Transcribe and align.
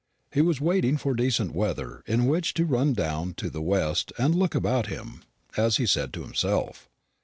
He 0.33 0.41
was 0.41 0.59
waiting 0.59 0.97
for 0.97 1.13
decent 1.13 1.53
weather 1.53 2.01
in 2.07 2.25
which 2.25 2.55
to 2.55 2.65
run 2.65 2.93
down 2.93 3.35
to 3.35 3.51
the 3.51 3.61
West 3.61 4.11
and 4.17 4.33
"look 4.33 4.55
about 4.55 4.87
him," 4.87 5.21
as 5.55 5.77
he 5.77 5.85
said 5.85 6.11
to 6.13 6.23
himself. 6.23 6.89